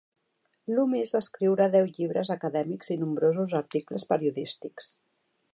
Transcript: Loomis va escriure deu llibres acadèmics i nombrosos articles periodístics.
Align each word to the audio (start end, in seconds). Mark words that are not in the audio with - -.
Loomis 0.71 1.11
va 1.15 1.21
escriure 1.25 1.67
deu 1.75 1.91
llibres 1.99 2.33
acadèmics 2.37 2.91
i 2.97 2.99
nombrosos 3.05 3.57
articles 3.63 4.11
periodístics. 4.15 4.93